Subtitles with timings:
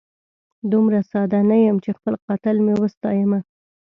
[0.71, 3.39] دومره ساده نه یم چي خپل قاتل مي وستایمه